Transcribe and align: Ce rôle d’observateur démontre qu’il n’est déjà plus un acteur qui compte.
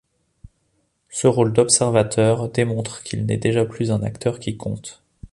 Ce 1.09 1.27
rôle 1.27 1.53
d’observateur 1.53 2.49
démontre 2.49 3.03
qu’il 3.03 3.27
n’est 3.27 3.37
déjà 3.37 3.65
plus 3.65 3.91
un 3.91 4.01
acteur 4.01 4.39
qui 4.39 4.57
compte. 4.57 5.03